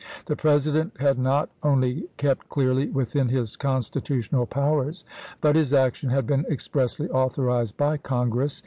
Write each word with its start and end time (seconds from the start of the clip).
The 0.25 0.35
President 0.35 0.99
had 0.99 1.19
not 1.19 1.51
only 1.61 2.09
kept 2.17 2.49
clearly 2.49 2.87
within 2.89 3.29
his 3.29 3.55
Constitutional 3.55 4.47
powers, 4.47 5.05
but 5.41 5.55
his 5.55 5.75
action 5.75 6.09
had 6.09 6.25
been 6.25 6.43
expressly 6.49 7.07
authorized 7.11 7.77
by 7.77 7.97
Congress. 7.97 8.59